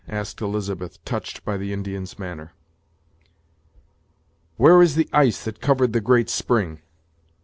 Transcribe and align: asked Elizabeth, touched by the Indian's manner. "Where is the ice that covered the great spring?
asked 0.09 0.41
Elizabeth, 0.41 0.97
touched 1.05 1.45
by 1.45 1.57
the 1.57 1.71
Indian's 1.71 2.17
manner. 2.17 2.53
"Where 4.57 4.81
is 4.81 4.95
the 4.95 5.07
ice 5.13 5.43
that 5.45 5.61
covered 5.61 5.93
the 5.93 6.01
great 6.01 6.27
spring? 6.27 6.79